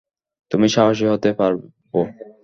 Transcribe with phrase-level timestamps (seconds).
[0.51, 1.65] তুমি সাহসী হতে পারবো?